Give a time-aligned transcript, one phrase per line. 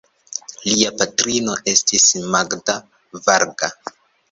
[0.71, 2.07] Lia patrino estis
[2.37, 2.79] Magda
[3.29, 3.73] Varga.